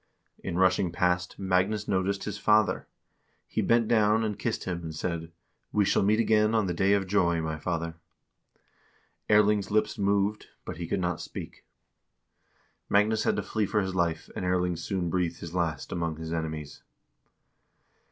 In 0.43 0.57
rushing 0.57 0.91
past, 0.91 1.37
Magnus 1.37 1.87
noticed 1.87 2.23
his 2.23 2.39
father; 2.39 2.87
he 3.45 3.61
bent 3.61 3.87
down 3.87 4.23
and 4.23 4.39
kissed 4.39 4.63
him 4.63 4.81
and 4.81 4.95
said:" 4.95 5.31
We 5.71 5.85
shall 5.85 6.01
meet 6.01 6.19
again 6.19 6.55
on 6.55 6.65
the 6.65 6.73
day 6.73 6.93
of 6.93 7.05
joy, 7.05 7.39
my 7.39 7.59
father." 7.59 7.93
Erling's 9.29 9.69
lips 9.69 9.99
moved, 9.99 10.47
but 10.65 10.77
he 10.77 10.87
could 10.87 10.99
not 11.01 11.21
speak. 11.21 11.65
Magnus 12.89 13.25
had 13.25 13.35
to 13.35 13.43
flee 13.43 13.67
for 13.67 13.81
his 13.81 13.93
life, 13.93 14.27
and 14.35 14.43
Erling 14.43 14.75
soon 14.75 15.11
breathed 15.11 15.39
his 15.39 15.53
last 15.53 15.91
among 15.91 16.15
his 16.17 16.33
enemies. 16.33 16.81